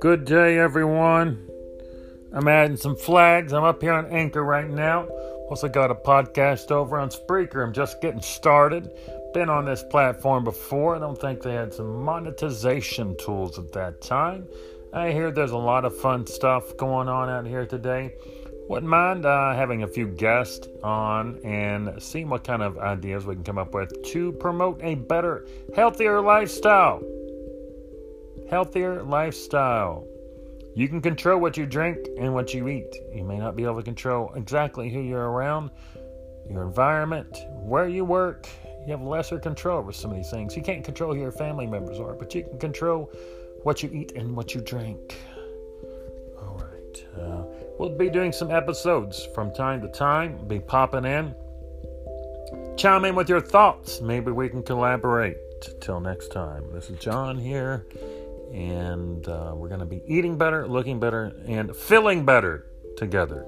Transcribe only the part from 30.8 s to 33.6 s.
can control what you drink and what you eat. You may not